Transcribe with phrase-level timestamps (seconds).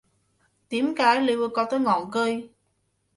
[0.69, 2.53] 點解你會覺得戇居